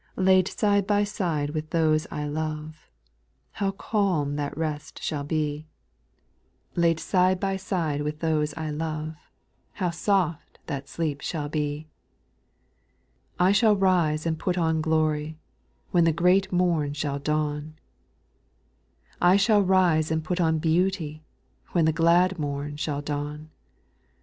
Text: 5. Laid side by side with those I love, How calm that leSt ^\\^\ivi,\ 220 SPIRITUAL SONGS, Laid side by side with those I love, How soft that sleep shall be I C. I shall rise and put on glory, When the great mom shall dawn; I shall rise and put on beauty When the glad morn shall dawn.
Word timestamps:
5. 0.15 0.25
Laid 0.25 0.47
side 0.47 0.87
by 0.87 1.03
side 1.03 1.51
with 1.51 1.69
those 1.69 2.07
I 2.09 2.25
love, 2.27 2.89
How 3.51 3.69
calm 3.69 4.35
that 4.35 4.55
leSt 4.55 4.93
^\\^\ivi,\ 4.95 5.67
220 5.67 5.67
SPIRITUAL 6.73 6.73
SONGS, 6.73 6.83
Laid 6.83 6.99
side 6.99 7.39
by 7.39 7.55
side 7.55 8.01
with 8.01 8.19
those 8.19 8.55
I 8.55 8.71
love, 8.71 9.13
How 9.73 9.91
soft 9.91 10.57
that 10.65 10.89
sleep 10.89 11.21
shall 11.21 11.49
be 11.49 11.87
I 13.39 13.49
C. 13.49 13.49
I 13.49 13.51
shall 13.51 13.75
rise 13.75 14.25
and 14.25 14.39
put 14.39 14.57
on 14.57 14.81
glory, 14.81 15.37
When 15.91 16.05
the 16.05 16.11
great 16.11 16.51
mom 16.51 16.93
shall 16.93 17.19
dawn; 17.19 17.75
I 19.21 19.35
shall 19.37 19.61
rise 19.61 20.09
and 20.09 20.23
put 20.23 20.41
on 20.41 20.57
beauty 20.57 21.21
When 21.73 21.85
the 21.85 21.93
glad 21.93 22.39
morn 22.39 22.75
shall 22.75 23.03
dawn. 23.03 23.51